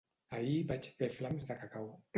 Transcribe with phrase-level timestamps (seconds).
[0.37, 1.91] Ahir vaig fer flams de cacau